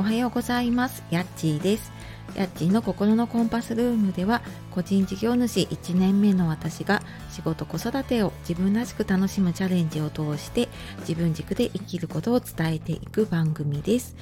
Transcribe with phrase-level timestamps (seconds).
[0.00, 1.04] おはようございます。
[1.10, 1.92] やっちーです。
[2.34, 4.40] やっちーの心のコンパスルームでは
[4.70, 14.16] 個人事業主1年目の私が仕事子育てを自分らしく楽しむチャレンジを通して自分軸で生きることを伝えていく番組です。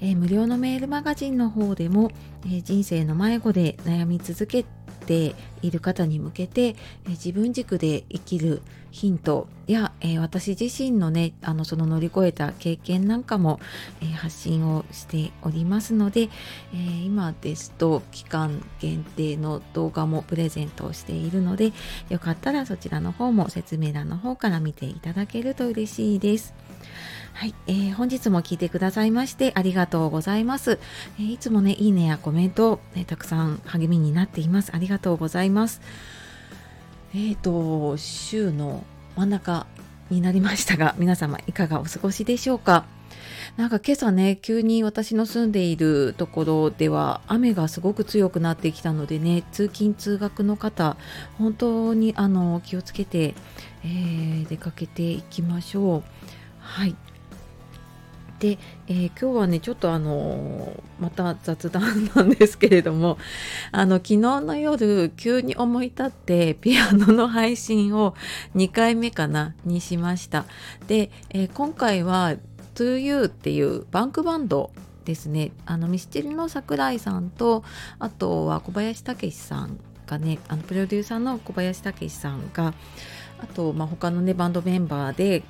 [0.00, 2.10] えー、無料のメールマガジンの方でも、
[2.44, 6.76] えー、人生の迷子で悩み続けてている方に向けて、え、
[7.10, 13.58] 自分軸で生きるヒントや、え私自身のねあのその乗り越えた経験なんかも、
[14.00, 16.28] え発信をしておりますので、
[16.72, 21.72] え今ですと期間限定の動画もプレゼントをしているので
[22.08, 26.54] よかったらそちらの方も説明欄の方から見ていただけると嬉しいです。
[27.34, 30.78] はい、えー、本日も聞いてくださいましてありがとうございます。
[31.18, 34.70] えー、いつもね、いいねやコメント、ね、たくさん励みになっています。
[34.72, 35.80] ありがとうございます。
[37.12, 38.84] えっ、ー、と、週の
[39.16, 39.66] 真ん中
[40.10, 42.84] になりましたが、皆様いかがお過ごしでしょうか？
[43.56, 50.96] なんか今朝ね、急に私の住んでいるところでは雨がすごく強くなってきたのでね、通勤通学の方、
[51.36, 53.34] 本当にあの気をつけて、
[53.84, 56.02] えー、出かけていきましょう。
[56.60, 56.94] はい。
[58.44, 63.16] で、えー、今日はねちょっとあのまた雑談なんですけれども
[63.72, 68.14] あの昨日の夜急に思い立ってピアノの配信を
[68.54, 70.44] 2回目かなにしました。
[70.86, 72.34] で、えー、今回は
[72.74, 74.72] To You っていうバンクバンド
[75.06, 75.52] ですね。
[75.64, 77.64] あのミスチルの桜井さんと
[77.98, 82.74] あとは小林武史さんがねあのプロデューサーの小林武史さんが
[83.40, 85.42] あと、まあ、他のねバンドメンバーで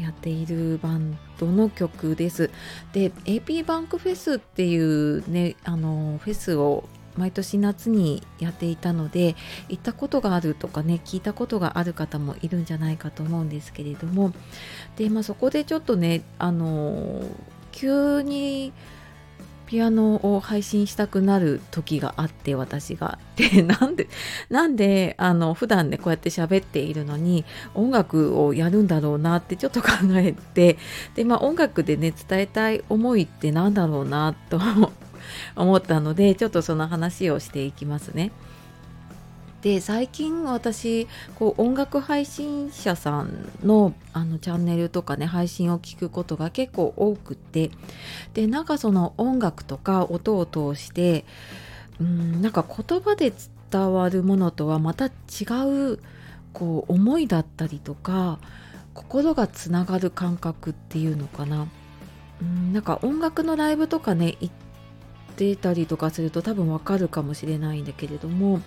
[0.00, 2.50] やっているバンドの曲です。
[2.92, 9.36] で AP バンクフェスっていうねあのフェスを毎年夏にやっていたので
[9.68, 14.32] 行ったことがあるとかね聞いたことがある方もいるんじゃないかと思うんですけれども
[14.96, 17.22] で、まあ、そこでちょっとねあの
[17.70, 18.72] 急に
[19.72, 23.18] ピアノを配信したくなる時があって私が。
[23.36, 24.06] で なんで
[24.50, 30.76] なんであの普段ねこうやって喋っているのに音楽をやるんだろうなってちょっと考えて
[31.14, 34.60] でまあ音楽でね伝えたい思いって何だろうなと
[35.56, 38.30] 思ったのでちょっとその話をしていきますね。
[39.62, 41.06] で最近私
[41.36, 47.70] こう音楽配信者さんのあのチャンネルとかね配信を聞くことが結構多くって
[48.34, 51.24] でなんかその音楽とか音を通して
[52.00, 53.32] うんなんか言葉で
[53.70, 55.10] 伝わるものとはまた違
[55.92, 56.00] う
[56.52, 58.40] こう思いだったりとか
[58.94, 61.68] 心がつながる感覚っていうのかな。
[62.42, 64.54] うんなんか音楽のライブとかね行っ
[65.42, 68.60] てたりとかすると多分わかるかもしれないんだけれども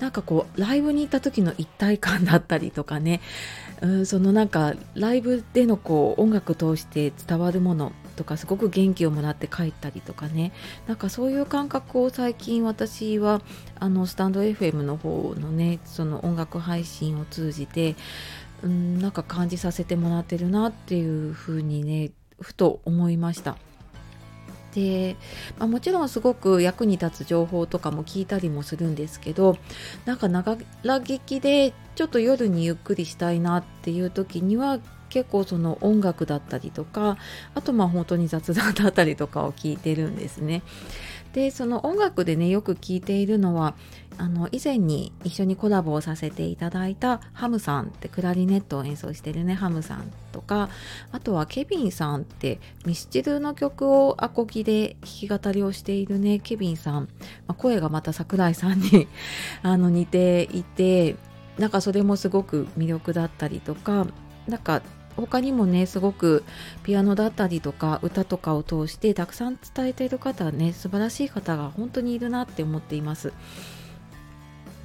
[0.00, 3.20] なんかこうライブに行った時の一体感だったりとかね
[3.80, 10.52] うんそのなんかライブでのこう音楽通して伝わるものとかすごく元気をもらって帰ったりとかね
[10.88, 13.40] なんかそういう感覚を最近私は
[13.78, 17.94] あのスタンド FM の方のねその音楽配信を通じて
[18.64, 23.56] うんなんか感じさせてもらってるなっていうふうにねふと思いました。
[24.78, 25.16] で、
[25.58, 29.56] まあ、もちろんすごく役に立つ情報とかも聞いたりもするんですけど
[30.04, 34.78] なんか長聞きでちょっと夜にゆっくりしたいなっていう時には
[35.08, 37.16] 結構その音楽だったりとか
[37.54, 40.62] あとまあ本当に雑談だったりとかを聞いてるんですね。
[41.32, 43.74] でその音楽でねよく聴いているのは
[44.16, 50.68] あの以前に一緒にコラボをさせていただいたハムさんってクラリネットを演奏してるねハムさんとか
[51.12, 57.08] あとはケビンさんってミスチルの曲をアコギで弾き語りをしているねケビンさん、
[57.46, 59.06] まあ、声がまた桜井さんに
[59.62, 61.16] あの似ていて
[61.58, 64.06] なんかそれもすごく魅力だったりとか
[64.48, 64.82] なんか
[65.20, 66.44] 他にもねすごく
[66.84, 73.32] ピアノだったりとか歌とかを通してたくさん伝えている方ね素晴らしい方が本当にいるなって思っています。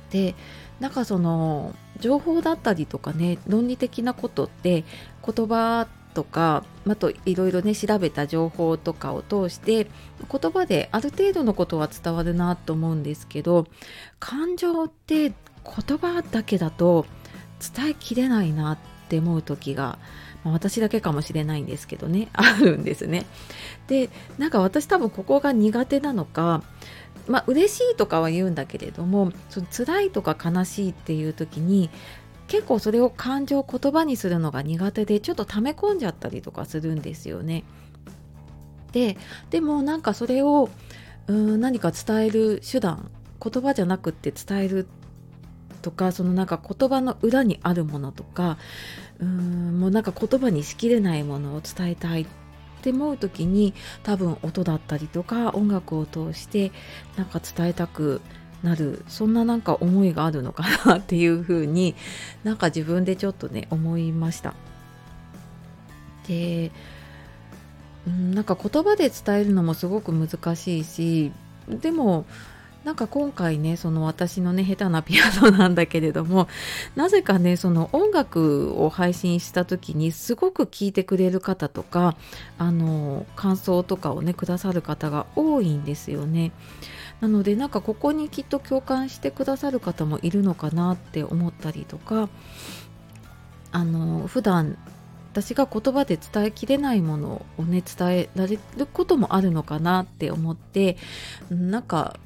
[0.09, 0.35] で
[0.79, 4.83] なんかその情報だったりとかね論理的なことって
[5.25, 9.87] 言葉とかあといろいろね調べた情報とかを通して
[10.31, 13.65] 言葉である程度のことは伝わるなと思うんですけど
[14.19, 17.05] 感情って言葉だけだと
[17.75, 19.97] 伝えきれないなっって思う時が
[20.43, 23.25] まあ、私だけかもしれないんですけどね あるんですね。
[23.87, 26.63] でなんか私多分ここが苦手なのか
[27.27, 31.89] まあ嬉しいとかは言うんだけれどもその辛いとか悲しいっていう時に
[32.47, 37.63] 結構それを感情言葉にするのが苦手でちょっと溜め込んじゃったりとかするんですよね。
[38.91, 39.17] で
[39.49, 40.69] でもなんかそれを
[41.27, 43.09] うん何か伝える手段
[43.41, 44.87] 言葉じゃなくって伝える
[45.83, 48.57] とかそのなんか言葉の裏にあるものとか
[49.19, 52.25] うーんもうなんか言葉にしきれないものを伝えたいっ
[52.81, 56.71] て思う時に多分音だったりとか音楽を通して
[57.17, 58.21] なんか伝えたく
[58.63, 61.95] なるそんななんか思いがあるのかなっていうふうに
[62.43, 64.55] なんか自分でちょっとね思いました。
[66.27, 66.71] で
[68.33, 71.31] なんか言葉で伝えるのもすごく難しいし
[71.67, 72.25] でも
[72.83, 76.47] なんか今回ねその私のね下手なピアノなんだけれども
[76.95, 82.15] なぜかねその音楽を配信した時にすごく聴いてくれる方とか
[82.57, 86.51] あの感想とかをねくださる方が多いんですよね。
[87.21, 92.27] なのでなんかここにきっと共感してくださる方もいるのかなって思ったりとか
[93.71, 94.77] あの普段
[95.31, 100.97] 私が言葉で伝えきれないものをね伝えられることもあるのかなって思って
[101.49, 102.19] なんか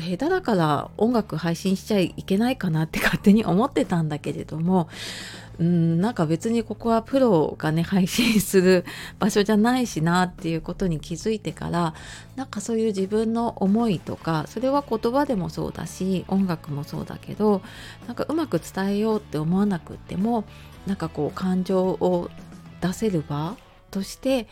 [0.00, 4.88] 下手だから音楽配信しちゃいけないかなって勝手に思ってたんだけれども
[5.58, 8.84] うんなんか別にここはプロがね配信する
[9.18, 11.94] 場所じゃないしなっていうことに気づいてから
[12.34, 17.60] なんかそういう自分の思いとかそれは言葉でもそうだし音楽もそうだけど
[18.06, 20.44] なんかうまく伝えようって思わなくっても
[20.86, 22.30] なんかこう感情を
[22.80, 23.54] 出せる場
[23.90, 24.46] として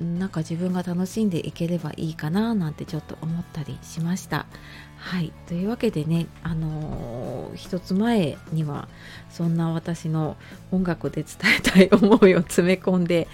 [0.00, 4.46] なんか自分が楽しんでいければいいかななんてちょっと思ったりしました。
[4.96, 8.88] はいというわけでねあのー、一つ前には
[9.28, 10.36] そんな私の
[10.72, 13.28] 音楽で伝えたい思いを詰め込んで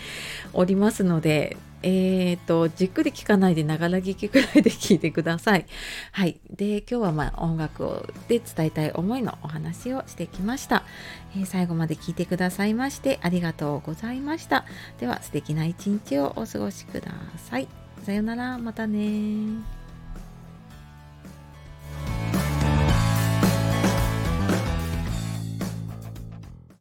[0.52, 5.66] おりますのでえーと、じっくり聞かないでながら聞きくらいで聞いてください。
[6.12, 6.38] はい。
[6.50, 10.84] で、今日はまあ音楽をで伝えたい思いのお話をしてきました、
[11.34, 14.66] えー、最後まで聞いてくださいましてありがとうございました。
[14.98, 17.68] では素敵な一日をお過ごしください。
[18.04, 19.00] さようなら、またね